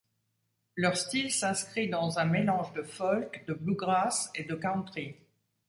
[0.75, 5.15] Leur style s'inscrit dans une mélange de folk, de bluegrass et de country.